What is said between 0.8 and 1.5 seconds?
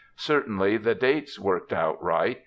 dates